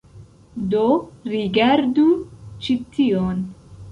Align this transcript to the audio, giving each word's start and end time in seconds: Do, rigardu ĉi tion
Do, 0.77 0.85
rigardu 1.33 2.05
ĉi 2.65 2.79
tion 2.97 3.47